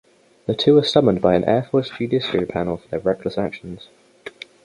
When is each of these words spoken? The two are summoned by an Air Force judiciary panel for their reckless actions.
The 0.47 0.55
two 0.55 0.79
are 0.79 0.83
summoned 0.83 1.21
by 1.21 1.35
an 1.35 1.43
Air 1.43 1.61
Force 1.61 1.91
judiciary 1.95 2.47
panel 2.47 2.77
for 2.77 2.87
their 2.87 3.01
reckless 3.01 3.37
actions. 3.37 3.89